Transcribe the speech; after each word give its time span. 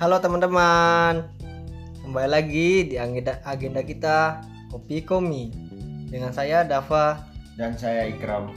Halo 0.00 0.16
teman-teman, 0.16 1.28
kembali 2.00 2.28
lagi 2.32 2.88
di 2.88 2.96
agenda, 2.96 3.36
agenda 3.44 3.84
kita 3.84 4.40
Kopi 4.72 5.04
Komi 5.04 5.52
dengan 6.08 6.32
saya 6.32 6.64
Dava. 6.64 7.28
dan 7.60 7.76
saya 7.76 8.08
Ikram. 8.08 8.48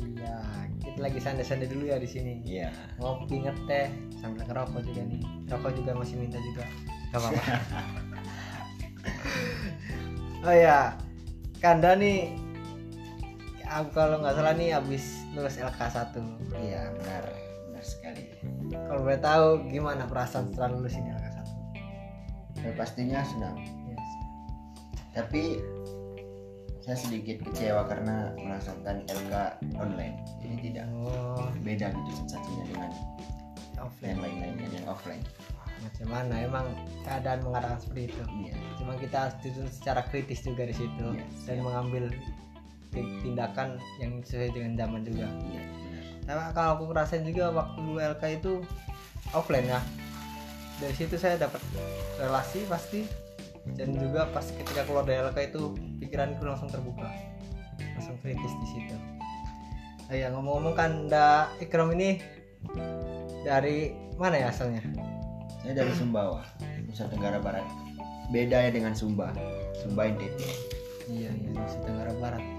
Iya, 0.00 0.40
kita 0.80 0.96
lagi 1.04 1.20
santai-santai 1.20 1.68
dulu 1.68 1.92
ya 1.92 2.00
di 2.00 2.08
sini. 2.08 2.40
Iya. 2.40 2.72
Ngopi 3.04 3.36
ngeteh 3.36 3.92
sambil 4.16 4.48
ngerokok 4.48 4.80
juga 4.88 5.04
nih. 5.04 5.20
Rokok 5.52 5.72
juga 5.76 5.92
masih 5.92 6.24
minta 6.24 6.40
juga. 6.40 6.64
Gak 7.12 7.20
apa-apa. 7.20 7.52
oh 10.48 10.56
ya, 10.56 10.96
Kanda 11.60 12.00
nih 12.00 12.32
aku 13.68 13.92
kalau 13.92 14.24
nggak 14.24 14.40
salah 14.40 14.56
nih 14.56 14.72
habis 14.72 15.20
lulus 15.36 15.60
LK 15.60 15.80
1 15.84 16.16
Iya 16.56 16.96
benar. 16.96 17.47
Kalau 18.70 19.00
boleh 19.02 19.20
tahu 19.20 19.46
gimana 19.68 20.04
perasaan 20.04 20.50
setelah 20.52 20.68
lulus 20.76 20.94
ini 20.94 21.10
LK 21.10 21.36
Ya, 22.58 22.74
pastinya 22.74 23.22
senang. 23.22 23.54
1 23.54 23.94
yes. 23.94 24.08
Tapi 25.14 25.42
saya 26.82 26.98
sedikit 26.98 27.38
kecewa 27.46 27.86
karena 27.86 28.34
melaksanakan 28.34 29.06
LK 29.06 29.34
online. 29.78 30.18
Jadi 30.42 30.56
tidak 30.66 30.90
oh 30.90 31.46
beda 31.62 31.86
gitu 31.94 32.10
sensasinya 32.18 32.64
dengan 32.66 32.90
offline 33.78 34.18
yang 34.18 34.20
lain-lainnya 34.20 34.68
yang 34.74 34.88
offline. 34.90 35.22
macam 35.78 36.10
mana 36.10 36.34
emang 36.42 36.66
keadaan 37.06 37.38
mengatakan 37.46 37.78
seperti 37.78 38.10
itu 38.10 38.18
Iya. 38.26 38.54
cuma 38.82 38.98
kita 38.98 39.30
harus 39.30 39.38
secara 39.70 40.02
kritis 40.10 40.42
juga 40.42 40.66
di 40.66 40.74
situ 40.74 41.06
Yes. 41.14 41.46
dan 41.46 41.62
mengambil 41.62 42.10
ti- 42.90 43.14
tindakan 43.22 43.78
yang 44.02 44.18
sesuai 44.26 44.58
dengan 44.58 44.74
zaman 44.74 45.06
juga 45.06 45.30
Iya 45.46 45.62
tapi 46.28 46.52
kalau 46.52 46.70
aku 46.76 46.84
ngerasain 46.92 47.24
juga 47.24 47.48
waktu 47.56 47.78
dulu 47.80 47.96
LK 47.96 48.22
itu 48.36 48.52
offline 49.32 49.64
ya 49.64 49.80
dari 50.76 50.92
situ 50.92 51.16
saya 51.16 51.40
dapat 51.40 51.64
relasi 52.20 52.68
pasti 52.68 53.08
dan 53.80 53.96
juga 53.96 54.28
pas 54.28 54.44
ketika 54.44 54.84
keluar 54.84 55.08
dari 55.08 55.24
LK 55.24 55.56
itu 55.56 55.72
pikiranku 56.04 56.44
langsung 56.44 56.68
terbuka 56.68 57.08
langsung 57.96 58.20
kritis 58.20 58.52
di 58.60 58.66
situ 58.76 58.96
oh 60.12 60.16
ya 60.16 60.28
ngomong-ngomong 60.36 60.76
kan 60.76 61.08
da 61.08 61.48
Ikram 61.64 61.96
ini 61.96 62.20
dari 63.48 63.96
mana 64.20 64.36
ya 64.36 64.52
asalnya 64.52 64.84
Saya 65.58 65.84
dari 65.84 65.92
Sumbawa, 65.92 66.48
Nusa 66.88 67.12
Tenggara 67.12 67.36
Barat. 67.44 67.66
Beda 68.32 68.56
ya 68.56 68.70
dengan 68.72 68.96
Sumba. 68.96 69.36
Sumba 69.76 70.08
NTT. 70.08 70.40
Iya, 71.12 71.28
iya, 71.28 71.50
Nusa 71.52 71.76
Tenggara 71.84 72.14
Barat. 72.16 72.57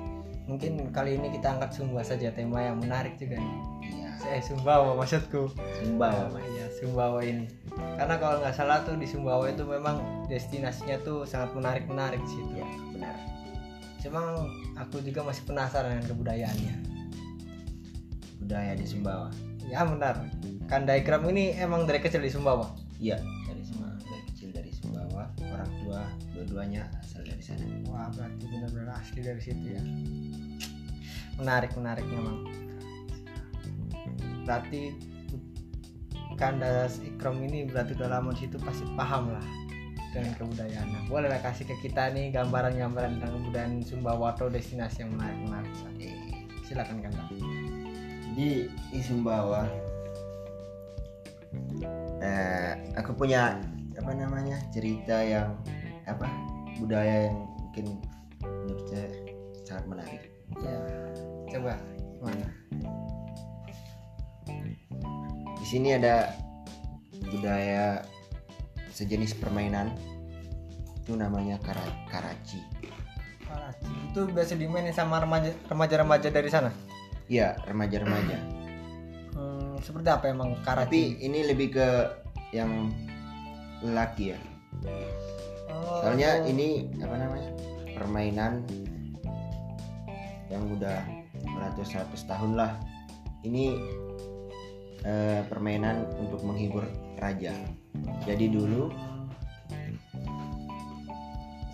Mungkin 0.49 0.89
kali 0.89 1.21
ini 1.21 1.29
kita 1.29 1.53
angkat 1.53 1.77
Sumba 1.77 2.01
saja 2.01 2.33
tema 2.33 2.65
yang 2.65 2.81
menarik 2.81 3.21
juga 3.21 3.37
nih. 3.37 3.57
Iya. 3.85 4.09
Eh, 4.33 4.41
Sumbawa 4.41 4.97
maksudku. 4.97 5.53
Sumbawa. 5.77 6.33
Iya, 6.41 6.65
Sumbawa 6.73 7.21
ini. 7.21 7.45
Karena 7.69 8.17
kalau 8.17 8.41
nggak 8.41 8.57
salah 8.57 8.81
tuh 8.81 8.97
di 8.97 9.05
Sumbawa 9.05 9.45
itu 9.45 9.61
memang 9.61 10.25
destinasinya 10.25 10.97
tuh 11.05 11.21
sangat 11.29 11.53
menarik-menarik 11.53 12.17
sih 12.25 12.41
Iya 12.57 12.65
benar. 12.97 13.15
Cuma 14.01 14.21
aku 14.73 15.05
juga 15.05 15.21
masih 15.21 15.45
penasaran 15.45 15.93
dengan 15.93 16.09
kebudayaannya. 16.09 16.75
Budaya 18.41 18.73
di 18.73 18.85
Sumbawa. 18.89 19.29
Ya 19.69 19.85
benar. 19.85 20.25
Kanda 20.65 20.97
Ikram 20.97 21.29
ini 21.29 21.53
emang 21.61 21.85
dari 21.85 22.01
kecil 22.01 22.25
di 22.25 22.33
Sumbawa. 22.33 22.73
Iya 22.97 23.21
dari 23.45 23.61
Sumbawa. 23.61 24.01
Dari 24.01 24.23
kecil 24.33 24.49
dari 24.49 24.71
Sumbawa. 24.73 25.29
Orang 25.45 25.71
tua 25.85 26.01
dua-duanya 26.49 26.89
asal 26.97 27.21
dari 27.21 27.45
sana. 27.45 27.61
Wah, 27.93 28.09
berarti 28.09 28.43
benar-benar 28.49 28.97
asli 28.97 29.21
dari 29.21 29.37
situ 29.37 29.65
ya. 29.69 29.83
Menarik, 31.37 31.77
menarik 31.77 32.09
memang. 32.09 32.49
Berarti 34.49 34.97
Kanda 36.41 36.89
Ikram 37.05 37.37
ini 37.45 37.69
berarti 37.69 37.93
udah 37.93 38.09
lama 38.17 38.33
di 38.33 38.49
situ 38.49 38.57
pasti 38.57 38.81
paham 38.97 39.29
lah 39.29 39.45
dengan 40.09 40.33
kebudayaan. 40.41 40.89
Nah, 40.89 41.03
boleh 41.05 41.29
lah 41.29 41.37
kasih 41.45 41.69
ke 41.69 41.85
kita 41.85 42.09
nih 42.17 42.33
gambaran-gambaran 42.33 43.21
tentang 43.21 43.31
kebudayaan 43.37 43.85
Sumbawa 43.85 44.33
atau 44.33 44.49
destinasi 44.49 45.05
yang 45.05 45.13
menarik-menarik. 45.13 45.69
Silakan 46.65 46.97
Kanda. 47.05 47.29
di 48.33 48.65
di 48.93 48.99
Sumbawa 49.03 49.67
eh, 52.23 52.73
aku 52.95 53.11
punya 53.13 53.57
apa 53.99 54.11
namanya 54.15 54.55
cerita 54.71 55.19
yang 55.19 55.59
apa 56.09 56.27
budaya 56.77 57.27
yang 57.27 57.37
mungkin 57.59 57.85
menurut 58.41 58.85
saya 58.87 59.07
sangat 59.63 59.85
menarik 59.87 60.21
Ya, 60.49 60.75
coba 61.47 61.77
gimana? 62.17 62.47
di 65.55 65.65
sini 65.67 65.93
ada 65.93 66.33
budaya 67.29 68.01
sejenis 68.89 69.37
permainan 69.37 69.93
itu 70.97 71.13
namanya 71.13 71.57
kara, 71.59 71.81
karaci 72.07 72.59
Karaci. 73.41 73.89
Itu 74.09 74.29
biasa 74.29 74.53
dimainin 74.53 74.93
sama 74.93 75.17
remaja 75.17 75.49
remaja-remaja 75.65 76.29
dari 76.29 76.49
sana. 76.49 76.69
ya 77.25 77.53
remaja-remaja 77.63 78.37
Hmm, 79.31 79.77
seperti 79.79 80.09
apa 80.09 80.25
emang 80.27 80.53
tapi 80.53 80.65
karaci? 80.65 81.01
ini 81.21 81.45
lebih 81.45 81.77
ke 81.77 81.87
yang 82.51 82.89
lelaki 83.81 84.33
ya 84.33 84.39
Soalnya 85.99 86.31
ini 86.43 86.87
apa 86.99 87.15
namanya 87.15 87.49
permainan 87.93 88.63
yang 90.47 90.63
udah 90.71 91.03
beratus-ratus 91.35 92.25
tahun 92.25 92.55
lah. 92.55 92.71
Ini 93.43 93.65
eh, 95.03 95.41
permainan 95.45 96.07
untuk 96.17 96.43
menghibur 96.43 96.83
raja. 97.15 97.51
Jadi 98.23 98.47
dulu 98.47 98.91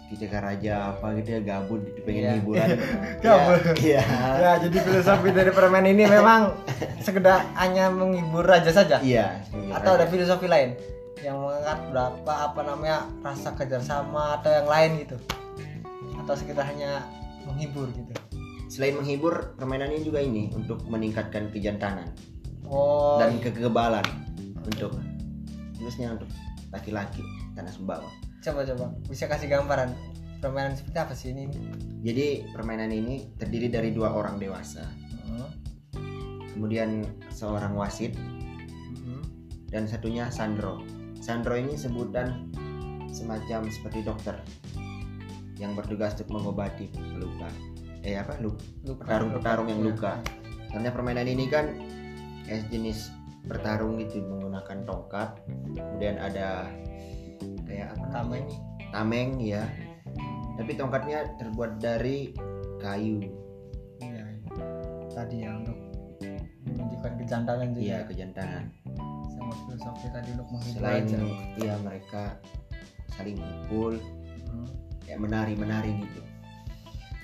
ketika 0.05 0.37
raja 0.39 0.93
apa 0.93 1.17
gitu 1.17 1.29
ya 1.33 1.41
gabut 1.43 1.81
gitu, 1.83 1.99
pengen 2.05 2.23
Iya. 2.23 2.33
hiburan. 2.37 2.67
Gabut. 3.25 3.61
ya, 3.81 4.01
Ya, 4.37 4.51
jadi 4.61 4.77
filosofi 4.79 5.29
dari 5.33 5.51
permen 5.51 5.83
ini 5.83 6.03
memang 6.05 6.53
sekedar 7.05 7.41
hanya 7.57 7.89
menghibur 7.89 8.45
raja 8.45 8.69
saja. 8.69 9.01
iya 9.01 9.41
Atau 9.73 9.97
ada 9.97 10.05
filosofi 10.05 10.45
lain 10.45 10.77
yang 11.23 11.39
mengangkat 11.39 11.79
berapa 11.91 12.33
apa 12.51 12.59
namanya 12.61 12.97
rasa 13.21 13.53
kerjasama 13.53 14.39
atau 14.39 14.51
yang 14.51 14.67
lain 14.67 14.91
gitu. 15.05 15.17
Atau 16.19 16.33
sekedar 16.35 16.65
hanya 16.65 17.05
menghibur 17.45 17.87
gitu. 17.93 18.13
selain 18.65 18.97
menghibur 18.97 19.53
permainan 19.55 19.93
ini 19.93 20.01
juga 20.01 20.17
ini 20.17 20.49
untuk 20.51 20.81
meningkatkan 20.89 21.53
kejantanan 21.53 22.09
Oh, 22.65 23.21
dan 23.21 23.37
kekebalan 23.37 24.01
untuk 24.57 24.97
khususnya 25.77 26.17
untuk 26.17 26.25
laki-laki 26.73 27.21
tanah 27.53 27.69
Sumbawa. 27.69 28.09
coba 28.41 28.65
coba 28.65 28.89
bisa 29.05 29.29
kasih 29.29 29.53
gambaran 29.53 29.93
permainan 30.41 30.73
seperti 30.73 30.97
apa 30.97 31.13
sih 31.13 31.29
ini? 31.29 31.45
Jadi 32.01 32.49
permainan 32.49 32.89
ini 32.89 33.37
terdiri 33.37 33.69
dari 33.69 33.93
dua 33.93 34.09
orang 34.09 34.41
dewasa, 34.41 34.81
Hmm. 35.29 35.45
kemudian 36.49 37.05
seorang 37.29 37.77
wasit 37.77 38.17
Hmm. 38.97 39.21
dan 39.69 39.85
satunya 39.85 40.25
Sandro. 40.33 40.81
Sandro 41.25 41.57
ini 41.57 41.73
sebutan 41.73 42.53
semacam 43.09 43.65
seperti 43.65 44.05
dokter 44.05 44.37
yang 45.57 45.73
bertugas 45.73 46.13
untuk 46.21 46.37
mengobati 46.37 46.85
luka. 47.17 47.49
Eh 48.05 48.13
apa? 48.13 48.37
Luka. 48.37 48.61
Lu 48.85 48.93
Petarung-petarung 48.93 49.65
yang 49.73 49.81
Iya. 49.81 49.89
luka. 49.89 50.13
Karena 50.69 50.93
permainan 50.93 51.25
ini 51.25 51.49
kan 51.49 51.65
kayak 52.45 52.69
jenis 52.69 53.09
bertarung 53.49 53.97
gitu 53.97 54.21
menggunakan 54.21 54.85
tongkat, 54.85 55.41
kemudian 55.73 56.21
ada 56.21 56.69
kayak 57.65 57.97
apa 57.97 58.05
Tameng. 58.13 58.45
Tameng 58.93 59.29
ya. 59.41 59.65
Tapi 60.61 60.77
tongkatnya 60.77 61.25
terbuat 61.41 61.81
dari 61.81 62.37
kayu. 62.77 63.17
Iya, 63.97 64.23
iya. 64.29 64.49
Tadi 65.09 65.35
ya 65.41 65.57
untuk 65.57 65.77
menunjukkan 66.69 67.13
kejantanan 67.17 67.73
juga. 67.73 67.81
Iya, 67.81 67.99
kejantanan. 68.05 68.63
Sama 69.45 69.53
filosofi 69.61 70.07
tadi 70.09 70.29
untuk 70.33 70.47
menghibur 70.49 70.81
Selain 70.81 71.05
iya 71.55 71.73
mereka 71.77 72.23
saling 73.13 73.37
pukul, 73.37 74.01
Hmm. 74.45 74.65
kayak 75.05 75.19
menari-menari 75.21 76.01
gitu. 76.01 76.21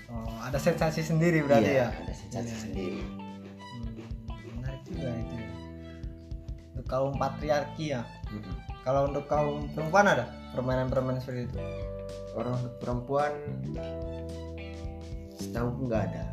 Oh, 0.05 0.37
ada 0.39 0.55
sensasi 0.55 1.01
sendiri 1.01 1.41
berarti 1.41 1.71
Iya, 1.71 1.87
ya. 1.87 1.89
ada 1.89 2.13
sensasi 2.13 2.45
Iya. 2.47 2.61
sendiri. 2.61 3.01
Hmm, 3.01 3.89
menarik 4.53 4.81
juga 4.85 5.09
itu. 5.17 5.33
ya. 5.33 5.49
Untuk 6.71 6.85
kaum 6.85 7.13
patriarki 7.17 7.85
ya. 7.89 8.01
Mm-mm. 8.29 8.55
Kalau 8.81 9.01
untuk 9.09 9.25
kaum 9.25 9.65
perempuan 9.71 10.05
ada 10.05 10.25
permainan-permainan 10.51 11.19
seperti 11.19 11.49
itu. 11.49 11.57
Orang 12.33 12.53
untuk 12.55 12.73
perempuan 12.77 13.31
setahu 15.33 15.89
nggak 15.89 16.01
ada. 16.07 16.23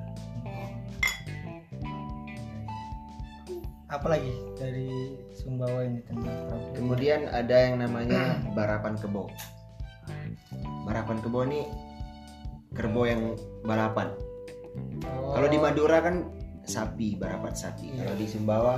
Apalagi 3.88 4.32
dari 4.54 5.16
Sumbawa 5.32 5.80
ini 5.84 6.04
tentang. 6.04 6.60
Kemudian 6.76 7.24
ada 7.32 7.56
yang 7.56 7.80
namanya 7.80 8.36
barapan 8.56 9.00
kebo. 9.00 9.32
Barapan 10.84 11.18
kebo 11.20 11.44
ini 11.48 11.64
kerbau 12.76 13.08
yang 13.08 13.32
balapan. 13.64 14.12
Oh, 15.08 15.32
Kalau 15.34 15.48
di 15.48 15.56
Madura 15.56 16.04
kan 16.04 16.28
sapi, 16.68 17.16
barapan 17.16 17.52
sapi. 17.56 17.96
Iya. 17.96 18.04
Kalau 18.04 18.14
di 18.16 18.26
Sumbawa 18.28 18.74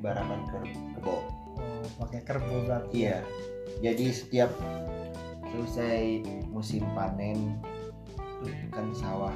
barapan 0.00 0.40
ker- 0.48 0.80
kebo. 0.96 1.16
oh, 1.60 1.84
pakai 2.00 2.20
kerbau 2.24 2.64
berarti. 2.64 3.04
Iya. 3.04 3.20
jadi 3.82 4.06
setiap 4.12 4.50
selesai 5.50 6.22
musim 6.46 6.84
panen 6.94 7.58
kan 8.70 8.86
sawah 8.94 9.34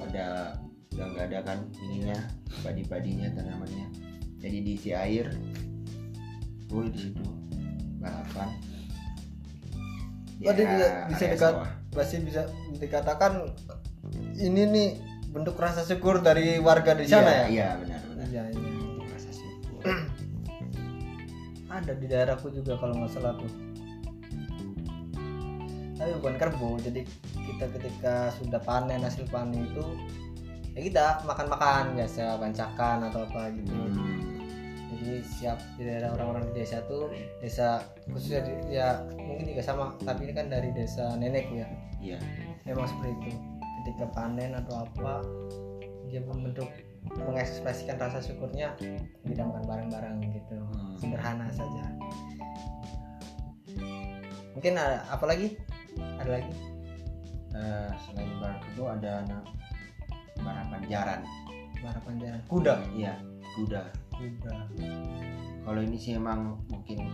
pada 0.00 0.56
udah 0.96 1.06
nggak 1.14 1.24
ada 1.30 1.38
kan 1.44 1.58
ininya 1.78 2.16
padi-padinya 2.64 3.28
tanamannya 3.36 3.86
jadi 4.36 4.56
diisi 4.60 4.90
air 4.90 5.26
full 6.66 6.88
di 6.88 6.98
situ 7.02 7.24
balapan 7.98 8.50
Oh, 10.38 10.52
dia 10.52 10.68
bisa- 11.08 11.32
dekat. 11.32 11.54
Masih 11.90 12.20
bisa 12.20 12.44
dikatakan 12.76 13.56
ini 14.36 14.68
nih 14.68 14.88
bentuk 15.26 15.56
rasa 15.56 15.80
syukur 15.80 16.20
dari 16.20 16.60
warga 16.60 16.92
di 16.92 17.08
sana 17.08 17.24
iya, 17.24 17.32
ya? 17.32 17.46
iya 17.48 17.68
benar 17.74 18.00
benar 18.06 18.26
Iya, 18.26 18.42
iya. 18.52 18.70
rasa 19.08 19.30
syukur 19.32 19.80
Ada 21.72 21.92
di 21.92 22.06
daerahku 22.06 22.48
juga 22.50 22.76
kalau 22.76 22.94
nggak 22.94 23.10
salah 23.10 23.32
tuh. 23.34 23.48
Tapi 25.94 26.10
bukan 26.14 26.34
kerbau, 26.36 26.76
jadi 26.78 27.00
kita 27.34 27.64
ketika 27.72 28.14
sudah 28.36 28.60
panen 28.60 29.00
hasil 29.00 29.24
panen 29.26 29.64
itu 29.66 29.84
ya 30.72 30.80
kita 30.82 31.04
makan-makan 31.24 31.96
biasa 31.96 32.36
bancakan 32.36 33.08
atau 33.08 33.24
apa 33.24 33.48
gitu. 33.50 33.72
Hmm, 33.72 34.05
Jadi 34.96 35.20
siap 35.22 35.58
di 35.76 35.84
daerah 35.84 36.16
orang-orang 36.16 36.48
di 36.50 36.64
desa 36.64 36.80
tuh 36.88 37.12
desa 37.38 37.84
khususnya 38.08 38.40
di- 38.42 38.80
ya 38.80 39.04
mungkin 39.20 39.44
juga 39.44 39.62
sama, 39.62 39.92
tapi 40.00 40.24
ini 40.24 40.32
kan 40.32 40.48
dari 40.48 40.72
desa 40.72 41.12
nenekku 41.14 41.60
ya. 41.60 41.68
iya. 42.00 42.18
Memang 42.64 42.88
seperti 42.88 43.12
itu. 43.20 43.30
Ketika 43.84 44.08
panen 44.10 44.56
atau 44.56 44.82
apa 44.82 45.20
dia 46.08 46.24
membentuk 46.24 46.66
mengekspresikan 47.06 48.00
rasa 48.02 48.18
syukurnya 48.18 48.74
kita 49.22 49.42
makan 49.44 49.62
bareng-bareng 49.62 50.16
gitu. 50.32 50.56
Hmm. 50.58 50.96
sederhana 50.98 51.46
saja. 51.52 51.84
Mungkin 54.56 54.72
ada 54.74 55.04
apa 55.06 55.24
lagi? 55.28 55.60
Ada 56.16 56.30
lagi? 56.40 56.52
Eh, 57.52 57.88
selain 58.04 58.32
barkebo 58.40 58.84
ada 58.90 59.24
na- 59.28 59.44
barapan 60.36 60.80
jaran 60.86 61.20
harapan 61.80 62.14
jalan 62.20 62.40
kuda 62.50 62.74
iya. 62.92 63.14
Kuda 63.56 63.80
kalau 65.66 65.80
ini 65.82 65.96
sih 65.98 66.16
emang 66.16 66.62
mungkin 66.70 67.04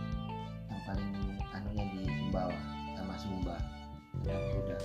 yang 0.69 0.81
paling 0.87 1.09
anunya 1.51 1.85
di 1.91 2.01
Sumbawa 2.07 2.57
sama 2.95 3.15
Sumba. 3.19 3.57
Ada 4.23 4.35
kuda 4.55 4.77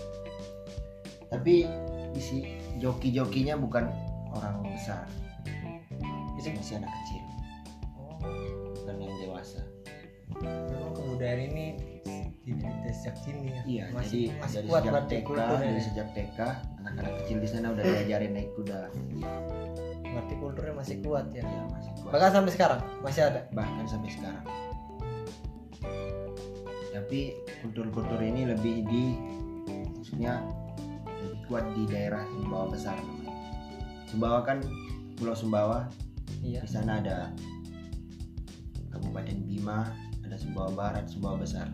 tapi 1.28 1.68
isi 2.16 2.56
joki-jokinya 2.80 3.60
bukan 3.60 3.92
orang 4.32 4.64
besar. 4.64 5.04
Itu- 6.40 6.54
masih 6.56 6.80
anak 6.80 6.90
kecil. 7.02 7.22
Bukan 8.80 8.96
yang 8.96 9.14
dewasa. 9.20 9.60
Memang 10.40 10.92
kebudayaan 10.96 11.40
ini 11.52 11.66
dididik 12.48 12.94
sejak 12.96 13.16
sini 13.20 13.52
ya. 13.52 13.60
Iya 13.68 13.84
masih 13.92 14.32
jadi 14.32 14.40
masih 14.40 14.56
dari 14.56 14.68
kuat 14.72 14.82
sejak 14.88 15.04
TK 15.04 15.28
dari 15.36 15.68
ya. 15.68 15.82
sejak 15.84 16.08
TK 16.16 16.38
anak-anak 16.80 17.12
kecil 17.20 17.36
di 17.44 17.48
sana 17.48 17.66
udah 17.76 17.84
diajarin 17.84 18.32
naik 18.32 18.50
kuda 18.56 18.80
berarti 20.18 20.34
kulturnya 20.42 20.74
masih 20.74 20.96
kuat 21.06 21.30
ya. 21.30 21.46
ya 21.46 21.62
masih 21.70 21.90
kuat. 22.02 22.12
Bahkan 22.18 22.30
sampai 22.34 22.52
sekarang 22.58 22.80
masih 23.06 23.22
ada. 23.22 23.40
Bahkan 23.54 23.86
sampai 23.86 24.10
sekarang. 24.10 24.44
Tapi 26.90 27.20
kultur-kultur 27.62 28.18
ini 28.18 28.50
lebih 28.50 28.82
di 28.90 29.04
maksudnya 29.94 30.42
lebih 31.06 31.40
kuat 31.46 31.64
di 31.78 31.86
daerah 31.86 32.26
Sumbawa 32.34 32.66
besar. 32.74 32.98
Sumbawa 34.10 34.42
kan 34.42 34.58
Pulau 35.14 35.38
Sumbawa 35.38 35.86
iya. 36.42 36.66
di 36.66 36.70
sana 36.70 36.98
ada 36.98 37.30
Kabupaten 38.90 39.46
Bima 39.46 39.86
ada 40.26 40.34
Sumbawa 40.34 40.74
Barat 40.74 41.06
Sumbawa 41.06 41.38
Besar. 41.38 41.70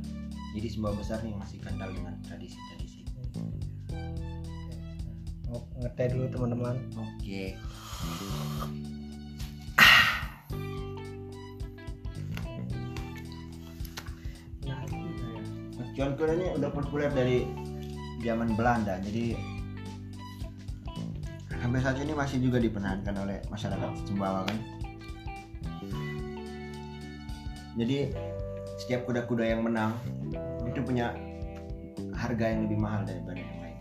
Jadi 0.53 0.69
Sumbawa 0.69 1.01
Besar 1.01 1.25
nih 1.25 1.33
masih 1.33 1.57
kental 1.65 1.89
dengan 1.97 2.21
tradisi-tradisi. 2.29 3.09
Ngeteh 5.81 6.07
dulu 6.13 6.27
teman-teman. 6.29 6.77
Oke. 7.01 7.57
nah 7.57 7.94
Cuan 15.95 16.19
kuda 16.19 16.35
ini 16.35 16.47
udah 16.59 16.71
populer 16.75 17.07
dari 17.15 17.47
zaman 18.27 18.59
Belanda 18.59 18.99
jadi 18.99 19.39
sampai 21.63 21.79
saat 21.79 22.03
ini 22.03 22.13
masih 22.19 22.43
juga 22.43 22.59
dipertahankan 22.59 23.15
oleh 23.15 23.39
masyarakat 23.47 23.91
Sumbawa 24.03 24.43
kan? 24.43 24.59
Jadi 27.79 28.11
setiap 28.83 29.07
kuda-kuda 29.07 29.55
yang 29.55 29.63
menang 29.63 29.95
itu 30.67 30.83
punya 30.83 31.15
harga 32.11 32.43
yang 32.43 32.67
lebih 32.67 32.79
mahal 32.83 33.07
daripada 33.07 33.39
yang 33.39 33.59
lain. 33.63 33.79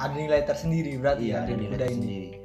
Ada 0.00 0.14
nilai 0.16 0.40
tersendiri 0.48 0.96
berarti 0.96 1.28
iya 1.28 1.44
kan 1.44 1.44
ada 1.44 1.52
nilai 1.60 1.70
kuda 1.76 1.86
ini 1.92 2.37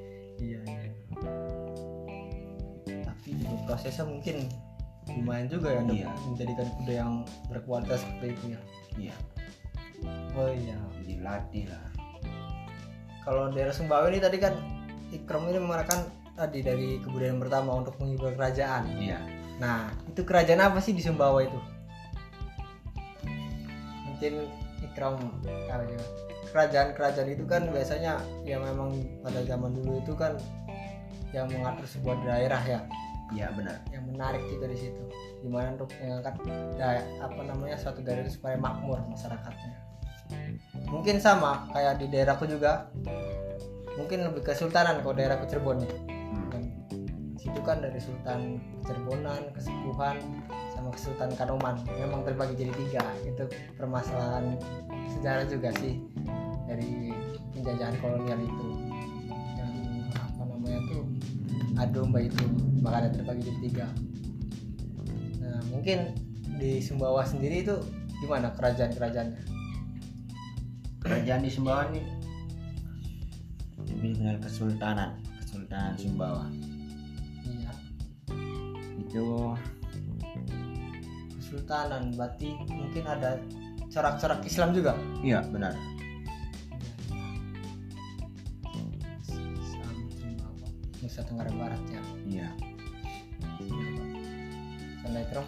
prosesnya 3.65 4.05
mungkin 4.07 4.47
lumayan 5.07 5.47
juga 5.51 5.75
ya 5.75 5.79
untuk 5.83 5.97
Iya. 5.99 6.09
menjadikan 6.31 6.67
kuda 6.79 6.93
yang 6.93 7.11
berkualitas 7.51 7.99
seperti 8.03 8.27
itu 8.35 8.43
ya. 8.55 8.59
Iya. 8.95 9.15
Oh 10.35 10.49
iya. 10.51 10.77
Dilatih 11.03 11.67
lah. 11.67 11.85
Kalau 13.23 13.51
daerah 13.51 13.71
Sumbawa 13.75 14.07
ini 14.11 14.19
tadi 14.19 14.37
kan 14.39 14.55
Ikram 15.13 15.47
ini 15.47 15.59
mengatakan 15.61 16.09
tadi 16.33 16.65
dari 16.65 16.97
kebudayaan 17.03 17.37
pertama 17.37 17.77
untuk 17.77 17.95
menghibur 17.99 18.33
kerajaan. 18.33 18.87
Iya. 18.97 19.19
Nah 19.59 19.91
itu 20.09 20.23
kerajaan 20.23 20.63
apa 20.63 20.79
sih 20.79 20.95
di 20.95 21.03
Sumbawa 21.03 21.43
itu? 21.43 21.59
Mungkin 24.07 24.33
Ikram 24.83 25.15
tahu 25.43 25.83
juga 25.87 26.05
kerajaan-kerajaan 26.53 27.29
itu 27.33 27.43
kan 27.49 27.65
biasanya 27.73 28.21
yang 28.45 28.61
memang 28.61 28.93
pada 29.25 29.41
zaman 29.41 29.73
dulu 29.73 29.97
itu 29.99 30.13
kan 30.13 30.37
yang 31.33 31.49
mengatur 31.49 31.89
sebuah 31.89 32.15
daerah 32.21 32.61
ya 32.61 32.79
iya 33.33 33.47
benar. 33.51 33.77
Yang 33.89 34.03
menarik 34.13 34.43
juga 34.47 34.65
di 34.69 34.77
situ. 34.77 35.03
Gimana 35.41 35.75
untuk 35.75 35.89
mengangkat 35.99 36.35
da- 36.77 37.07
apa 37.19 37.41
namanya 37.43 37.75
suatu 37.75 37.99
daerah 38.05 38.23
itu 38.23 38.37
supaya 38.39 38.55
makmur 38.55 39.01
masyarakatnya. 39.09 39.75
Mungkin 40.89 41.17
sama 41.19 41.67
kayak 41.73 41.99
di 41.99 42.07
daerahku 42.09 42.45
juga. 42.45 42.87
Mungkin 43.93 44.25
lebih 44.25 44.41
kesultanan 44.41 45.05
kalau 45.05 45.13
daerahku 45.13 45.45
Cirebon 45.45 45.85
ya. 45.85 45.93
Hmm. 45.93 46.49
dan 46.49 46.63
situ 47.37 47.59
kan 47.61 47.77
dari 47.83 47.99
Sultan 48.01 48.57
Cirebonan 48.87 49.53
Kesepuhan 49.53 50.17
sama 50.73 50.89
Kesultan 50.95 51.29
Kanoman 51.37 51.75
memang 51.85 52.25
terbagi 52.25 52.55
jadi 52.57 52.73
tiga. 52.73 53.03
Itu 53.27 53.45
permasalahan 53.77 54.57
sejarah 55.13 55.45
juga 55.45 55.69
sih 55.77 56.01
dari 56.65 57.13
penjajahan 57.53 57.95
kolonial 58.01 58.39
itu. 58.41 58.67
Yang 59.59 59.73
apa 60.17 60.41
namanya 60.49 60.79
tuh 60.89 61.03
adu 61.77 62.05
domba 62.05 62.19
itu 62.21 62.45
makanya 62.81 63.09
terbagi 63.13 63.41
jadi 63.49 63.59
tiga. 63.65 63.87
Nah 65.41 65.59
mungkin 65.73 66.13
di 66.61 66.77
Sumbawa 66.79 67.25
sendiri 67.25 67.65
itu 67.65 67.75
gimana 68.21 68.53
kerajaan-kerajaannya? 68.53 69.41
Kerajaan 71.01 71.41
di 71.43 71.51
Sumbawa 71.51 71.89
ini 71.91 72.01
lebih 73.83 74.21
dengan 74.21 74.37
kesultanan 74.39 75.17
kesultanan 75.41 75.93
Sumbawa. 75.97 76.45
Iya. 77.43 77.71
Itu 79.03 79.57
Kesultanan 81.37 82.17
berarti 82.17 82.49
mungkin 82.65 83.05
ada 83.05 83.37
corak-corak 83.93 84.41
Islam 84.41 84.73
juga? 84.73 84.97
Iya 85.21 85.45
benar 85.53 85.92
Nusa 91.03 91.19
Tenggara 91.27 91.51
Barat 91.51 91.81
ya. 91.91 92.01
Iya. 92.23 92.47
Karena 95.03 95.19
itu 95.19 95.41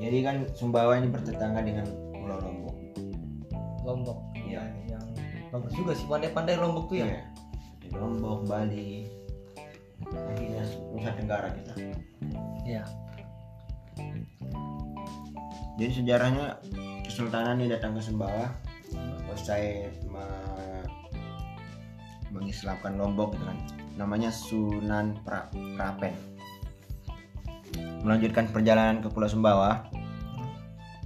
jadi 0.00 0.18
kan 0.24 0.36
Sumbawa 0.56 0.96
ini 0.98 1.12
bertetangga 1.12 1.60
dengan 1.60 1.86
Pulau 2.10 2.40
Lombok. 2.40 2.76
Lombok. 3.84 4.18
Iya. 4.32 4.64
yang 4.88 5.04
bagus 5.52 5.76
juga 5.76 5.92
sih 5.92 6.08
pandai-pandai 6.08 6.56
Lombok 6.56 6.88
tuh 6.88 7.04
ya? 7.04 7.06
Iya. 7.06 7.22
di 7.84 7.88
Lombok 7.92 8.48
Bali. 8.48 9.12
Akhirnya 10.08 10.64
Nusa 10.90 11.12
Tenggara 11.12 11.48
kita. 11.52 11.72
Iya. 12.64 12.82
Jadi 15.76 15.92
sejarahnya 15.92 16.58
Kesultanan 17.04 17.60
ini 17.60 17.70
datang 17.70 17.92
ke 17.92 18.00
Sumbawa. 18.00 18.48
Usai 19.30 19.90
me- 20.08 20.86
mengislamkan 22.34 22.98
Lombok 22.98 23.34
gitu 23.38 23.46
kan 23.46 23.58
namanya 23.94 24.30
Sunan 24.30 25.18
pra 25.22 25.50
Prapen. 25.78 26.14
Melanjutkan 28.04 28.50
perjalanan 28.52 29.00
ke 29.00 29.08
Pulau 29.10 29.30
Sumbawa. 29.30 29.86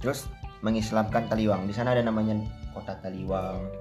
Terus 0.03 0.27
mengislamkan 0.61 1.27
Taliwang. 1.31 1.65
Di 1.67 1.73
sana 1.73 1.95
ada 1.95 2.03
namanya 2.03 2.39
kota 2.75 2.99
Taliwang 2.99 3.71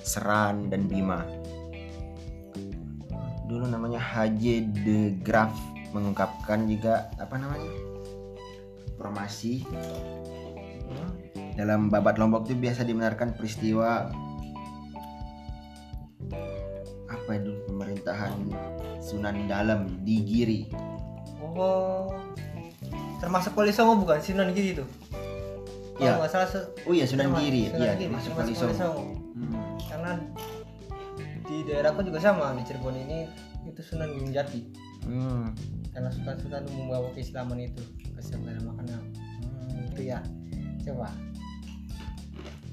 Seran 0.00 0.72
dan 0.72 0.88
Bima. 0.88 1.24
Dulu 3.50 3.66
namanya 3.66 3.98
Haji 3.98 4.62
de 4.70 5.14
Graaf 5.20 5.52
mengungkapkan 5.90 6.70
juga 6.70 7.10
apa 7.18 7.34
namanya 7.34 7.66
informasi 8.94 9.66
dalam 11.58 11.90
babat 11.90 12.16
Lombok 12.16 12.46
itu 12.46 12.54
biasa 12.56 12.86
dibenarkan 12.86 13.34
peristiwa 13.34 14.06
apa 17.30 17.38
itu 17.38 17.54
pemerintahan 17.70 18.34
Sunan 18.98 19.46
Dalem 19.46 20.02
di 20.02 20.18
Giri. 20.26 20.60
Oh. 21.38 22.10
Termasuk 23.22 23.54
Wali 23.54 23.70
Songo 23.70 24.02
bukan 24.02 24.18
Sunan 24.18 24.50
Giri 24.50 24.74
itu? 24.74 24.82
Kalau 25.94 26.02
Iya. 26.02 26.18
nggak 26.18 26.30
salah 26.34 26.48
Oh 26.82 26.90
iya 26.90 27.06
Sunan 27.06 27.30
Giri, 27.38 27.70
iya 27.70 27.94
masuk 28.10 28.34
termasuk 28.34 28.34
Wali 28.34 28.50
Wali 28.50 28.54
Songo. 28.58 28.74
Songo. 28.74 29.02
Hmm. 29.38 29.62
Karena 29.78 30.12
di 31.46 31.56
daerahku 31.70 32.02
juga 32.02 32.18
sama 32.18 32.50
di 32.58 32.66
Cirebon 32.66 32.98
ini 32.98 33.30
itu 33.62 33.78
Sunan 33.78 34.10
Gunung 34.10 34.34
Jati. 34.34 34.60
Hmm. 35.06 35.54
Karena 35.94 36.10
sultan-sultan 36.10 36.66
membawa 36.66 37.14
keislaman 37.14 37.62
itu 37.62 37.82
ke 38.10 38.18
segala 38.26 38.58
makanan. 38.74 39.06
Hmm, 39.70 39.86
itu 39.86 40.02
ya. 40.02 40.18
Coba. 40.82 41.14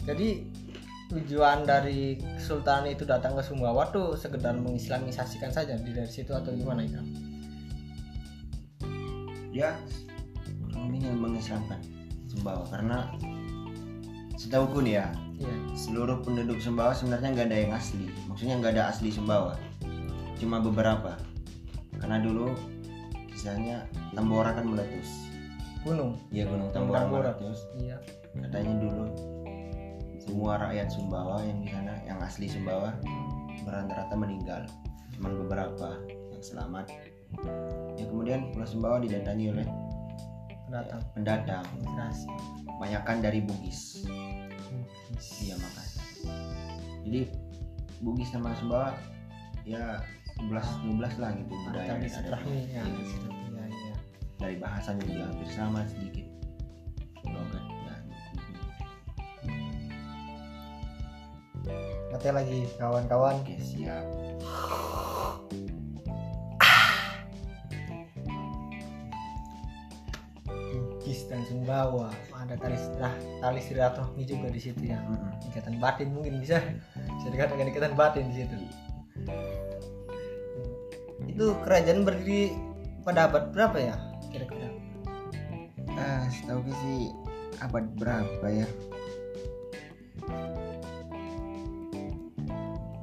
Jadi 0.01 0.49
tujuan 1.07 1.63
dari 1.63 2.19
kesultanan 2.35 2.91
itu 2.91 3.07
datang 3.07 3.33
ke 3.33 3.41
Sumbawa 3.41 3.87
tuh 3.89 4.13
sekedar 4.13 4.51
mengislamisasikan 4.53 5.49
saja 5.49 5.79
di 5.79 5.91
dari 5.91 6.09
situ 6.09 6.35
atau 6.35 6.51
gimana 6.51 6.83
Ikram? 6.83 7.07
Kurang 10.61 10.83
lebih 10.91 10.99
ingin 11.01 11.15
mengislamkan 11.17 11.79
Sumbawa 12.27 12.67
karena 12.67 13.07
setahuku 14.35 14.83
nih 14.83 15.01
ya 15.01 15.07
Iya. 15.37 15.53
seluruh 15.77 16.25
penduduk 16.25 16.57
Sumbawa 16.57 16.97
sebenarnya 16.97 17.29
nggak 17.29 17.47
ada 17.47 17.57
yang 17.61 17.73
asli 17.73 18.09
maksudnya 18.25 18.57
nggak 18.57 18.73
ada 18.73 18.83
asli 18.89 19.13
Sumbawa 19.13 19.53
cuma 20.37 20.57
beberapa 20.57 21.13
karena 21.97 22.21
dulu 22.21 22.53
misalnya 23.29 23.85
Tambora 24.13 24.53
kan 24.53 24.65
meletus 24.65 25.29
Gunung. 25.85 26.17
ya 26.33 26.49
Gunung 26.49 26.73
Tambora. 26.73 27.05
meletus 27.05 27.69
Iya. 27.77 28.01
katanya 28.33 28.81
dulu 28.81 29.05
semua 30.27 30.59
rakyat 30.59 30.87
Sumbawa 30.91 31.39
yang 31.39 31.59
di 31.63 31.71
sana 31.71 31.95
yang 32.03 32.19
asli 32.19 32.51
Sumbawa 32.51 32.91
rata-rata 33.67 34.15
meninggal 34.15 34.63
cuma 35.15 35.31
beberapa 35.31 35.89
yang 36.35 36.43
selamat 36.43 36.85
ya 37.95 38.05
kemudian 38.07 38.51
Pulau 38.51 38.67
Sumbawa 38.67 38.99
didatangi 38.99 39.55
oleh 39.55 39.67
Pendatang. 40.67 40.99
pendatang 41.15 41.63
Migrasi. 41.79 42.27
kebanyakan 42.67 43.17
dari 43.23 43.39
Bugis 43.39 44.03
iya 45.39 45.55
Makassar 45.55 46.05
jadi 47.07 47.31
Bugis 48.03 48.27
sama 48.31 48.51
Sumbawa 48.59 48.91
ya 49.63 50.03
11 50.43 50.53
12 51.01 51.23
lah 51.23 51.31
gitu 51.33 51.53
budaya 51.65 51.97
ada. 51.97 52.37
ya. 52.45 52.45
Iya, 52.45 52.81
iya. 52.83 53.95
dari 54.37 54.55
bahasanya 54.61 55.03
juga 55.07 55.23
hampir 55.31 55.49
sama 55.49 55.81
sedikit 55.89 56.26
Lagi 62.27 62.67
kawan-kawan. 62.75 63.39
Oke 63.41 63.55
siap. 63.57 64.03
Bugis 70.47 71.23
dan 71.31 71.41
Sumbawa. 71.47 72.11
Ada 72.35 72.59
tali 72.59 72.77
nah, 72.99 73.15
tali 73.39 73.61
silaturahmi 73.63 74.23
juga 74.27 74.47
di 74.51 74.59
situ 74.59 74.91
ya. 74.91 74.99
Ikatan 75.49 75.79
batin 75.79 76.11
mungkin 76.11 76.43
bisa. 76.43 76.59
Bisa 76.93 77.27
dikatakan 77.31 77.71
ikatan 77.71 77.93
batin 77.95 78.27
di 78.29 78.43
situ. 78.43 78.55
Itu 81.25 81.55
kerajaan 81.63 82.03
berdiri 82.05 82.53
pada 83.07 83.31
abad 83.31 83.55
berapa 83.55 83.77
ya 83.79 83.95
kira-kira? 84.27 84.67
Ah 85.95 86.27
setahu 86.27 86.67
gue 86.67 86.75
sih 86.83 87.09
abad 87.63 87.87
berapa 87.95 88.45
ya 88.51 88.67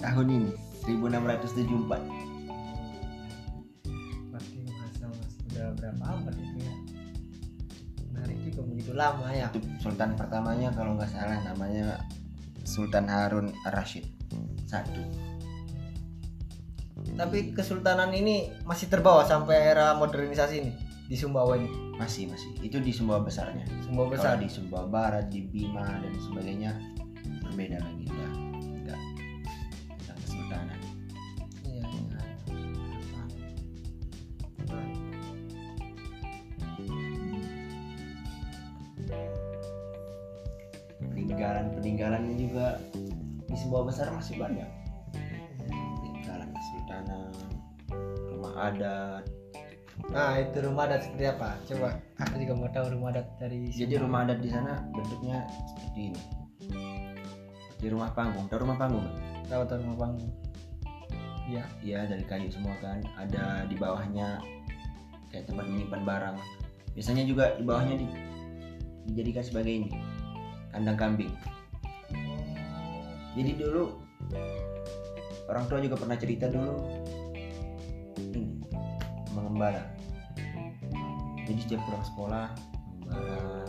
tahun 0.04 0.28
ini 0.28 0.52
1674 0.84 1.64
berarti 4.28 4.56
masa 4.68 5.08
mas 5.08 5.32
udah 5.48 5.72
berapa 5.80 6.02
abad 6.04 6.34
itu 6.36 6.58
ya? 6.60 6.74
Menarik 8.12 8.38
juga 8.44 8.60
begitu 8.68 8.92
lama 8.92 9.32
ya. 9.32 9.48
Itu 9.48 9.64
sultan 9.80 10.12
pertamanya 10.12 10.68
kalau 10.76 11.00
nggak 11.00 11.08
salah 11.08 11.40
namanya 11.40 12.04
Sultan 12.68 13.08
Harun 13.08 13.48
Ar-Rasyid 13.64 14.04
satu. 14.68 15.00
Tapi 17.14 17.56
kesultanan 17.56 18.12
ini 18.12 18.52
masih 18.68 18.88
terbawa 18.92 19.24
sampai 19.24 19.72
era 19.72 19.96
modernisasi 19.96 20.54
ini 20.60 20.72
di 21.04 21.16
Sumbawa 21.16 21.56
ini? 21.56 21.68
Masih 21.94 22.26
masih. 22.26 22.50
Itu 22.64 22.80
di 22.80 22.90
Sumbawa 22.90 23.22
besarnya. 23.22 23.64
Sumbawa 23.84 24.12
besar. 24.12 24.36
Kalau 24.36 24.44
di 24.44 24.48
Sumbawa 24.50 24.86
Barat, 24.88 25.28
di 25.30 25.46
Bima 25.46 25.84
dan 25.84 26.14
sebagainya 26.16 26.74
berbeda 27.44 27.78
lagi 27.78 28.04
udah 28.08 28.33
Peninggalan 41.34 41.66
peninggalannya 41.74 42.34
juga 42.38 42.78
di 43.50 43.58
Sumbawa 43.58 43.90
besar 43.90 44.06
masih 44.14 44.38
banyak. 44.38 44.70
Peninggalan 45.66 46.46
kesultanan, 46.54 47.34
rumah 48.30 48.54
adat. 48.70 49.26
nah 50.14 50.38
itu 50.38 50.62
rumah 50.62 50.86
adat 50.86 51.06
seperti 51.06 51.26
apa 51.26 51.54
coba 51.66 51.98
aku 52.18 52.34
juga 52.38 52.54
mau 52.54 52.70
tahu 52.70 52.86
rumah 52.94 53.10
adat 53.14 53.26
dari 53.42 53.66
Jadi 53.66 53.98
rumah 53.98 54.22
adat 54.22 54.46
di 54.46 54.50
sana 54.54 54.78
bentuknya 54.94 55.42
seperti 55.74 56.14
ini. 56.14 56.22
Di 57.82 57.86
rumah 57.90 58.14
panggung, 58.14 58.46
tahu 58.46 58.70
rumah 58.70 58.78
panggung? 58.78 59.06
tahu 59.50 59.66
tahu 59.66 59.82
rumah 59.82 59.98
panggung 60.06 60.30
iya 61.50 61.66
Iya 61.82 62.14
dari 62.14 62.22
kayu 62.30 62.46
semua 62.46 62.78
kan. 62.78 63.02
Ada 63.18 63.66
di 63.66 63.74
bawahnya 63.74 64.38
kayak 65.34 65.50
tempat 65.50 65.66
menyimpan 65.66 66.02
barang. 66.06 66.36
Biasanya 66.94 67.26
juga 67.26 67.58
di 67.58 67.66
bawahnya 67.66 67.98
di, 67.98 68.06
dijadikan 69.10 69.42
sebagai 69.42 69.74
ini 69.82 70.13
kandang 70.74 70.98
kambing. 70.98 71.30
Jadi 73.38 73.50
dulu 73.54 73.94
orang 75.46 75.64
tua 75.70 75.78
juga 75.78 75.94
pernah 75.94 76.18
cerita 76.18 76.50
dulu 76.50 76.74
ini 78.34 78.58
mengembala. 79.30 79.86
Jadi 81.46 81.60
setiap 81.62 81.80
pulang 81.86 82.04
sekolah 82.04 82.46
mengembala 83.06 83.62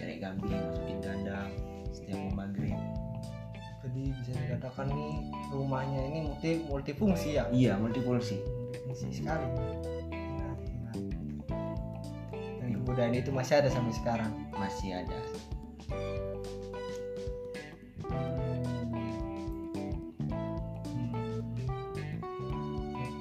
cari 0.00 0.16
kambing 0.16 0.56
masukin 0.56 0.98
kandang 1.04 1.50
setiap 1.92 2.16
mau 2.16 2.46
maghrib. 2.46 2.78
jadi 3.80 4.12
bisa 4.12 4.32
dikatakan 4.36 4.92
nih 4.92 5.12
rumahnya 5.52 6.00
ini 6.12 6.18
multi 6.28 6.50
multifungsi 6.68 7.40
ya 7.40 7.48
Iya 7.48 7.80
multifungsi. 7.80 8.36
multifungsi 8.40 9.08
sekali 9.24 9.48
dan 12.60 12.68
kebudayaan 12.76 13.16
itu 13.16 13.32
masih 13.32 13.64
ada 13.64 13.72
sampai 13.72 13.92
sekarang 13.96 14.32
Masih 14.52 14.92
ada. 15.00 15.16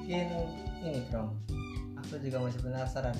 Mungkin 0.10 0.25
ini 0.82 1.06
Bro 1.13 1.30
aku 2.10 2.18
juga 2.25 2.42
masih 2.42 2.60
penasaran. 2.66 3.16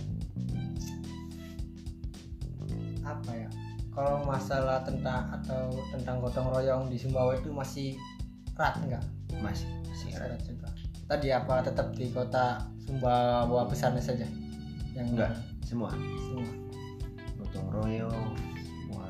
Apa 3.06 3.32
ya? 3.38 3.50
Kalau 3.94 4.26
masalah 4.26 4.82
tentang 4.82 5.30
atau 5.30 5.70
tentang 5.94 6.24
gotong 6.24 6.50
royong 6.50 6.90
di 6.90 6.98
Sumbawa 6.98 7.36
itu 7.36 7.54
masih 7.54 8.00
erat 8.58 8.82
enggak 8.82 9.04
Masih. 9.44 9.70
Masih 9.86 10.10
erat 10.18 10.42
juga. 10.42 10.74
Tadi 11.06 11.30
apa 11.30 11.62
tetap 11.62 11.94
di 11.94 12.10
kota 12.10 12.66
Sumbawa 12.82 13.70
besarnya 13.70 14.02
saja? 14.02 14.26
Yang 14.98 15.08
Enggak. 15.14 15.32
Semua. 15.62 15.94
Semua. 15.94 16.50
Gotong 17.38 17.68
royong 17.70 18.34
semua. 18.66 19.10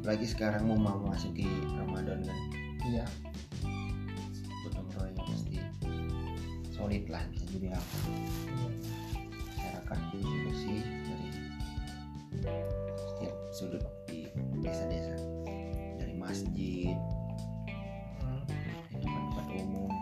Apalagi 0.00 0.26
sekarang 0.28 0.68
mau 0.68 0.76
mau 0.76 1.00
masuki 1.08 1.48
Ramadan 1.76 2.20
kan? 2.24 2.38
Iya 2.84 3.04
solid 6.90 7.06
lah 7.06 7.22
bisa 7.30 7.46
jadi 7.54 7.68
apa. 7.70 7.96
Masyarakat 9.54 9.98
bersih 10.10 10.82
dari 11.06 11.30
setiap 12.98 13.34
sudut 13.54 13.84
di 14.10 14.26
desa-desa. 14.58 15.14
Dari 16.02 16.18
masjid 16.18 16.98
tempat-tempat 18.90 19.46
umum. 19.54 19.92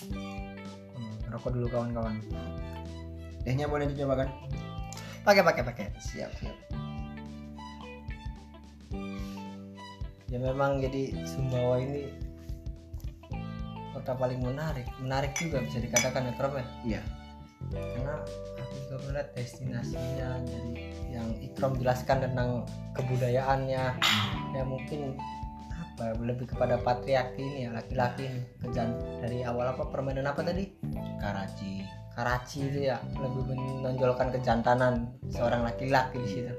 Hmm, 0.00 1.12
rokok 1.28 1.50
dulu 1.52 1.68
kawan-kawan. 1.68 2.24
Tehnya 3.44 3.68
boleh 3.68 3.84
dicoba 3.84 4.24
kan 4.24 4.32
pakai 5.28 5.44
pakai 5.44 5.60
pakai. 5.60 5.86
Siap 6.00 6.32
siap 6.40 6.55
ya 10.36 10.52
memang 10.52 10.84
jadi 10.84 11.16
Sumbawa 11.24 11.80
ini 11.80 12.12
kota 13.96 14.12
paling 14.12 14.44
menarik. 14.44 14.84
Menarik 15.00 15.32
juga 15.40 15.64
bisa 15.64 15.80
dikatakan 15.80 16.28
ya 16.28 16.32
Prof 16.36 16.52
ya? 16.52 16.66
Iya. 16.84 17.02
Karena 17.72 18.20
aku 18.60 18.74
juga 18.84 18.96
melihat 19.08 19.28
destinasinya 19.32 20.28
dari 20.44 20.92
yang 21.08 21.28
Ikram 21.40 21.80
jelaskan 21.80 22.28
tentang 22.28 22.68
kebudayaannya 22.92 23.84
ya 24.52 24.62
mungkin 24.68 25.16
apa 25.72 26.12
lebih 26.20 26.52
kepada 26.52 26.76
patriarki 26.84 27.40
ini 27.40 27.60
ya 27.64 27.70
laki-laki 27.72 28.28
ini 28.28 28.44
dari 29.24 29.40
awal 29.40 29.72
apa 29.72 29.88
permainan 29.88 30.28
apa 30.28 30.44
tadi? 30.44 30.68
Karachi. 31.16 31.80
Karachi 32.12 32.68
itu 32.68 32.92
ya 32.92 33.00
lebih 33.16 33.56
menonjolkan 33.56 34.28
kejantanan 34.36 35.08
seorang 35.32 35.64
laki-laki 35.64 36.20
di 36.20 36.28
situ. 36.28 36.54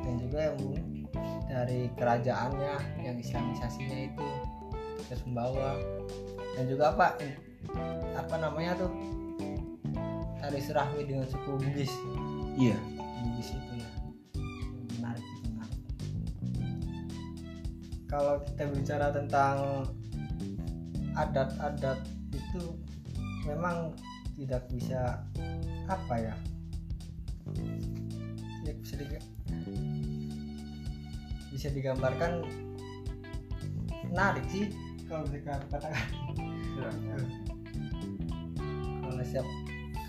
Dan 0.00 0.16
juga 0.16 0.48
yang 0.48 0.56
dari 1.46 1.88
kerajaannya 1.94 2.74
yang 3.00 3.16
islamisasinya 3.16 4.12
itu 4.12 4.28
ke 5.06 5.14
Sumbawa 5.14 5.78
dan 6.58 6.64
juga 6.66 6.92
apa 6.92 7.16
apa 8.16 8.34
namanya 8.40 8.74
tuh? 8.80 8.92
Tali 10.40 10.60
serahmi 10.62 11.02
dengan 11.06 11.26
suku 11.26 11.58
Bugis. 11.58 11.92
Iya. 12.54 12.78
Bugis 13.24 13.50
itu 13.56 13.72
ya. 13.82 13.90
Menarik 14.98 15.26
menarik. 15.50 15.80
Kalau 18.06 18.38
kita 18.46 18.64
bicara 18.70 19.10
tentang 19.10 19.56
adat-adat 21.16 21.98
itu 22.30 22.62
memang 23.48 23.96
tidak 24.36 24.68
bisa 24.70 25.24
apa 25.88 26.14
ya? 26.20 26.34
Bisa 28.66 28.94
diga- 28.98 29.35
bisa 31.56 31.72
digambarkan 31.72 32.44
menarik 34.12 34.44
sih 34.52 34.68
kalau 35.08 35.24
dikatakan. 35.24 35.96
Kalau 39.00 39.24
siap 39.24 39.48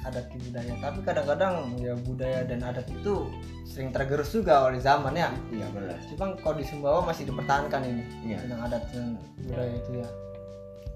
adat 0.04 0.28
di 0.36 0.38
budaya. 0.44 0.74
Tapi 0.84 1.00
kadang-kadang 1.08 1.56
ya 1.80 1.96
budaya 2.04 2.44
dan 2.44 2.60
adat 2.68 2.88
itu 2.92 3.32
sering 3.64 3.96
tergerus 3.96 4.36
juga 4.36 4.68
oleh 4.68 4.84
zaman 4.84 5.16
ya? 5.16 5.32
Iya 5.48 5.68
benar. 5.72 5.96
Cuma 6.12 6.36
kalau 6.36 6.56
di 6.60 6.66
Sumbawa 6.68 7.00
masih 7.08 7.24
dipertahankan 7.32 7.82
ini 7.88 8.04
iya. 8.28 8.44
tentang 8.44 8.62
adat 8.68 8.84
dan 8.92 9.16
budaya 9.40 9.72
itu 9.80 9.92
ya. 10.04 10.10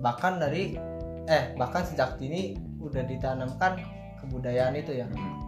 Bahkan 0.03 0.33
dari 0.43 0.63
eh 1.31 1.43
bahkan 1.55 1.87
sejak 1.87 2.19
dini 2.19 2.59
udah 2.83 3.07
ditanamkan 3.07 3.79
kebudayaan 4.19 4.75
itu 4.75 4.99
ya? 4.99 5.07
Hmm. 5.07 5.39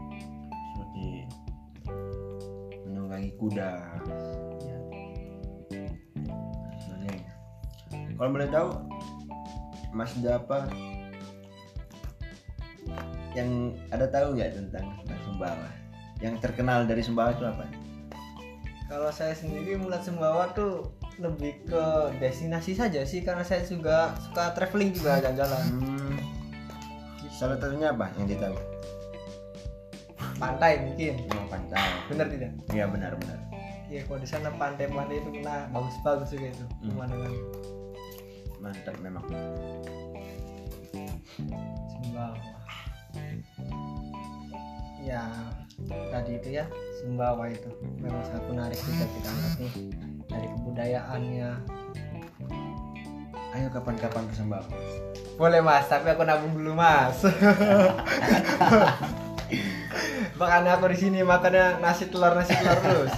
seperti 0.71 1.25
menunggangi 2.87 3.31
kuda 3.41 3.69
kalau 8.17 8.29
boleh 8.33 8.49
tahu 8.49 8.69
Mas 9.93 10.13
Dapa 10.21 10.65
yang 13.33 13.73
ada 13.89 14.05
tahu 14.09 14.37
nggak 14.37 14.51
tentang 14.53 14.85
tentang 15.03 15.19
Sumbawa? 15.25 15.69
Yang 16.21 16.35
terkenal 16.45 16.85
dari 16.85 17.01
Sumbawa 17.01 17.33
itu 17.33 17.45
apa? 17.45 17.65
Kalau 18.89 19.09
saya 19.09 19.33
sendiri 19.33 19.77
melihat 19.77 20.05
Sumbawa 20.05 20.53
tuh 20.53 20.93
lebih 21.21 21.61
ke 21.69 21.83
destinasi 22.17 22.73
saja 22.73 23.05
sih 23.05 23.21
karena 23.21 23.45
saya 23.45 23.61
juga 23.65 24.17
suka 24.21 24.53
traveling 24.57 24.93
juga 24.93 25.21
jalan-jalan. 25.21 25.63
Hmm. 25.77 26.17
salah 27.33 27.57
satunya 27.57 27.89
apa 27.89 28.13
yang 28.21 28.29
ditahu 28.29 28.55
pantai 30.37 30.71
mungkin. 30.85 31.13
Oh, 31.33 31.47
pantai. 31.49 31.81
Bener 32.11 32.27
tidak? 32.29 32.51
Iya 32.71 32.85
benar 32.89 33.11
benar. 33.17 33.37
Iya, 33.87 34.01
kalau 34.09 34.19
di 34.19 34.27
sana 34.27 34.49
pantai-pantai 34.57 35.21
itu 35.21 35.29
kena 35.29 35.69
bagus-bagus 35.69 36.29
juga 36.33 36.47
itu 36.49 36.65
Hmm. 36.81 36.97
Mantap 38.63 38.95
memang 39.03 39.25
Sumbawa. 41.99 42.39
Ya, 45.03 45.27
tadi 46.15 46.39
itu 46.39 46.49
ya 46.55 46.63
Sumbawa 47.03 47.51
itu 47.51 47.67
memang 47.99 48.23
sangat 48.23 48.43
menarik 48.47 48.79
juga 48.79 49.03
kita 49.03 49.29
lihat 49.35 49.55
nih 49.59 49.73
dari 50.31 50.47
kebudayaannya. 50.47 51.51
ayo 53.53 53.69
kapan-kapan 53.69 54.25
ke 54.31 54.33
Sumbawa 54.33 54.65
Boleh 55.35 55.61
mas, 55.61 55.85
tapi 55.91 56.09
aku 56.15 56.23
nabung 56.23 56.55
dulu 56.55 56.71
mas. 56.73 57.19
Makanya 60.39 60.79
aku 60.79 60.89
di 60.89 60.97
sini 60.97 61.19
makannya 61.21 61.83
nasi 61.83 62.07
telur 62.07 62.31
nasi 62.33 62.55
telur 62.55 62.79
terus. 62.79 63.13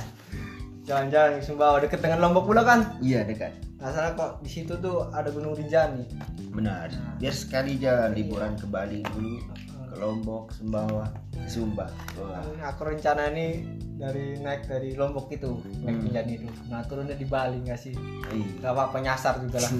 Jalan-jalan 0.89 1.37
ke 1.37 1.45
Sumbawa 1.45 1.77
deket 1.85 2.01
dengan 2.01 2.19
Lombok 2.25 2.49
pula 2.49 2.65
kan. 2.65 2.97
iya 2.99 3.21
dekat 3.21 3.74
Nah, 3.85 3.93
salah 3.93 4.17
kok 4.17 4.31
di 4.41 4.49
situ 4.49 4.73
tuh 4.81 5.13
ada 5.13 5.29
Gunung 5.29 5.53
Rinjani. 5.53 6.09
benar 6.49 6.87
biar 7.19 7.35
sekali 7.35 7.75
aja 7.75 8.07
liburan 8.09 8.55
ke 8.55 8.65
Bali 8.65 9.03
dulu 9.11 9.43
ke 9.91 9.95
Lombok 9.99 10.55
Sumbawa 10.55 11.05
ke 11.29 11.45
Sumba 11.45 11.85
Wah. 12.15 12.41
Ini 12.47 12.63
aku 12.63 12.81
rencana 12.87 13.29
nih 13.29 13.61
dari 13.99 14.39
naik 14.41 14.65
dari 14.65 14.95
Lombok 14.95 15.29
itu 15.29 15.59
naik 15.83 15.99
Hmm. 15.99 16.05
Rinjani 16.09 16.33
itu. 16.39 16.47
Nah 16.65 16.81
turunnya 16.87 17.13
di 17.13 17.27
Bali 17.27 17.61
nggak 17.61 17.77
sih? 17.77 17.93
Iya. 18.31 18.47
Gak 18.63 18.71
apa-apa 18.73 18.97
nyasar 19.03 19.37
juga 19.37 19.61
lah. 19.61 19.71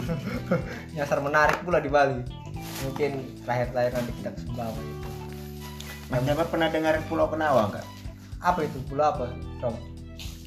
nyasar 0.99 1.19
menarik 1.23 1.57
pula 1.65 1.79
di 1.81 1.89
Bali. 1.89 2.21
Mungkin 2.85 3.41
terakhir-terakhir 3.41 3.91
nanti 3.95 4.11
kita 4.21 4.29
ke 4.35 4.39
Sumbawa 4.45 4.77
itu. 4.77 5.09
Mas 6.11 6.21
dapat 6.21 6.47
pernah 6.53 6.69
dengar 6.69 6.93
Pulau 7.09 7.25
Kenawa 7.25 7.73
nggak? 7.73 7.85
Apa 8.43 8.59
itu? 8.61 8.77
Pulau 8.85 9.09
apa? 9.09 9.31
Rom? 9.63 9.73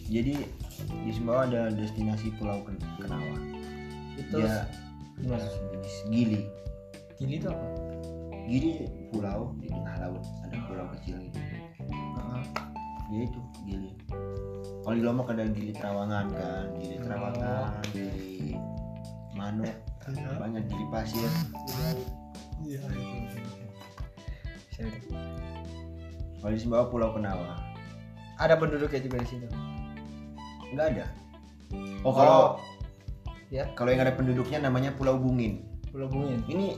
Jadi 0.06 0.44
di 0.86 1.10
Sumbawa 1.10 1.46
ada 1.46 1.72
destinasi 1.72 2.30
Pulau 2.36 2.62
Ken- 2.62 2.80
Kenawa. 3.00 3.36
Itu 4.14 4.38
Dia 4.38 4.66
gimana? 5.18 5.44
jenis 5.44 5.96
gili. 6.10 6.40
Gili 7.18 7.34
itu 7.38 7.48
apa? 7.50 7.66
Gili 8.48 8.72
pulau 9.12 9.52
di 9.60 9.68
tengah 9.68 9.94
laut 10.00 10.24
ada 10.40 10.56
pulau 10.64 10.86
kecil 10.96 11.20
gitu. 11.20 11.38
Heeh. 11.84 12.42
Ya 13.08 13.20
itu 13.24 13.40
gili. 13.64 13.90
Kalau 14.84 14.94
di 14.96 15.02
Lombok 15.04 15.28
ada 15.32 15.44
gili 15.48 15.72
Terawangan 15.72 16.26
kan, 16.32 16.64
gili 16.80 16.96
Terawangan, 16.96 17.84
gili 17.92 18.56
Manuk, 19.36 19.68
banyak 20.40 20.64
gili 20.64 20.84
pasir. 20.88 21.28
Iya 22.64 22.80
itu. 22.88 23.38
Bisa 24.68 24.82
itu. 24.82 25.08
Kalau 26.38 26.52
di 26.54 26.60
Sumbawa 26.60 26.86
Pulau 26.86 27.10
Kenawa 27.12 27.58
Ada 28.38 28.54
penduduknya 28.54 29.02
juga 29.02 29.18
di 29.18 29.28
situ. 29.28 29.46
Nggak 30.72 30.86
ada. 30.94 31.04
Oh 32.04 32.12
kalau 32.12 32.60
ya 33.48 33.68
kalau 33.72 33.92
yang 33.92 34.04
ada 34.04 34.12
penduduknya 34.12 34.60
namanya 34.60 34.92
Pulau 34.92 35.16
Bungin. 35.16 35.64
Pulau 35.88 36.08
Bungin. 36.08 36.44
Ini 36.46 36.76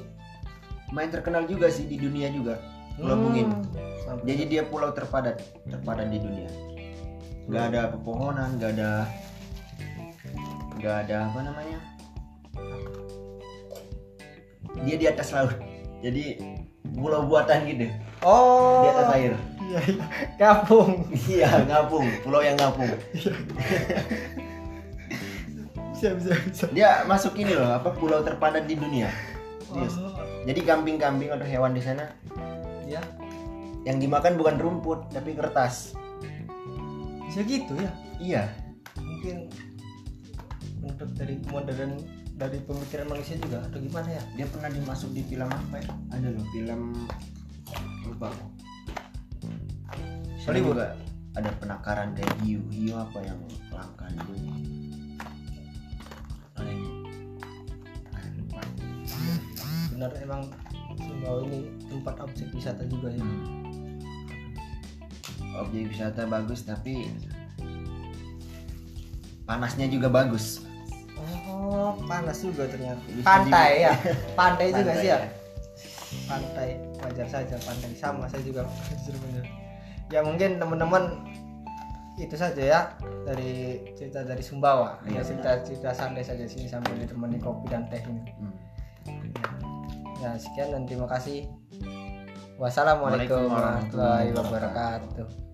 main 0.91 1.11
terkenal 1.11 1.47
juga 1.47 1.71
sih 1.71 1.87
di 1.87 1.99
dunia 1.99 2.31
juga. 2.31 2.59
Pulau 2.99 3.17
Bungin. 3.19 3.51
Sampai- 4.03 4.27
Jadi 4.27 4.43
dia 4.49 4.63
pulau 4.67 4.91
terpadat, 4.91 5.39
terpadat 5.67 6.11
di 6.11 6.19
dunia. 6.19 6.51
Nggak 7.47 7.65
ada 7.71 7.81
pepohonan, 7.91 8.59
nggak 8.59 8.71
ada, 8.79 8.91
nggak 10.79 10.97
ada 11.07 11.17
apa 11.27 11.41
namanya. 11.43 11.79
Dia 14.81 14.97
di 14.97 15.07
atas 15.07 15.35
laut. 15.35 15.55
Jadi 16.01 16.39
pulau 16.91 17.27
buatan 17.29 17.69
gitu, 17.69 17.87
Oh. 18.25 18.83
di 18.83 18.89
atas 18.89 19.09
air. 19.15 19.33
Iya, 19.71 19.79
iya. 19.87 20.05
Kampung. 20.35 20.91
Iya, 21.15 21.51
ngapung, 21.63 22.07
pulau 22.27 22.43
yang 22.43 22.59
ngapung. 22.59 22.91
Bisa 25.95 26.17
bisa 26.17 26.33
bisa. 26.43 26.65
Dia 26.75 27.05
masuk 27.07 27.37
ini 27.39 27.55
loh, 27.55 27.71
apa 27.71 27.95
pulau 27.95 28.25
terpadat 28.25 28.67
di 28.67 28.75
dunia. 28.75 29.13
Oh. 29.71 29.87
Jadi 30.43 30.61
kambing-kambing 30.65 31.31
atau 31.31 31.47
hewan 31.47 31.77
di 31.77 31.85
sana 31.85 32.11
Ya, 32.91 32.99
yang 33.87 34.03
dimakan 34.03 34.35
bukan 34.35 34.59
rumput 34.59 35.07
tapi 35.15 35.37
kertas. 35.39 35.95
bisa 37.31 37.47
gitu 37.47 37.79
ya. 37.79 37.93
Iya, 38.19 38.43
Mungkin 38.99 39.47
untuk 40.83 41.15
dari 41.15 41.39
modern 41.47 42.03
dari 42.35 42.59
pemikiran 42.67 43.07
manusia 43.07 43.39
juga 43.39 43.63
atau 43.63 43.79
gimana 43.79 44.11
ya? 44.11 44.23
dia 44.35 44.47
pernah 44.51 44.67
dimasuk 44.67 45.15
di 45.15 45.23
film 45.23 45.47
apa 45.47 45.79
ya? 45.79 45.87
Ada 46.11 46.29
loh 46.35 46.43
film 46.51 46.81
lupa 48.03 48.35
Hollywood? 50.49 50.77
juga 50.77 50.87
ada 51.37 51.51
penakaran 51.61 52.17
kayak 52.17 52.35
hiu, 52.43 52.61
hiu 52.73 52.95
apa 52.97 53.19
yang 53.23 53.39
langka 53.71 54.07
lupa. 54.17 54.53
Benar 59.93 60.11
emang 60.25 60.43
Sumbawa 61.01 61.45
ini 61.49 61.61
tempat 61.87 62.15
objek 62.25 62.49
wisata 62.53 62.85
juga 62.89 63.13
ya. 63.13 63.25
Objek 65.61 65.93
wisata 65.93 66.25
bagus 66.25 66.65
tapi 66.65 67.09
panasnya 69.45 69.87
juga 69.93 70.09
bagus. 70.09 70.65
Oh, 71.21 71.95
panas 72.09 72.41
juga 72.41 72.65
ternyata. 72.65 73.01
Pantai 73.21 73.85
ya. 73.85 73.93
Pantai 74.33 74.73
juga 74.73 74.93
sih 74.99 75.09
ya. 75.13 75.19
ya. 75.21 75.29
Pantai 76.27 76.69
wajar 77.01 77.27
saja 77.29 77.57
pantai 77.63 77.93
sama 77.95 78.25
saya 78.27 78.43
juga 78.43 78.67
bener. 79.25 79.60
Ya 80.11 80.21
mungkin 80.27 80.59
teman-teman 80.59 81.23
itu 82.21 82.37
saja 82.37 82.61
ya 82.61 82.81
dari 83.25 83.81
cerita 83.97 84.27
dari 84.27 84.43
Sumbawa. 84.45 85.01
Iya. 85.09 85.23
ya 85.23 85.23
cerita 85.25 85.51
cerita 85.65 85.91
santai 85.97 86.27
saja 86.27 86.45
sini 86.45 86.69
sambil 86.69 86.99
ditemani 87.01 87.41
kopi 87.41 87.67
dan 87.71 87.89
teh 87.89 88.03
ini. 88.05 88.33
Hmm. 88.37 88.55
ya 90.21 90.37
sekian 90.37 90.77
dan 90.77 90.85
terima 90.85 91.09
kasih. 91.09 91.49
Wassalamualaikum 92.61 93.49
warahmatullahi 93.49 94.37
wabarakatuh 94.37 95.50